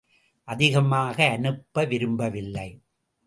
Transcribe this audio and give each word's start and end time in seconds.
அதிகமாக 0.47 1.17
அனுப்ப 1.29 1.85
விரும்பவில்லை. 1.85 2.69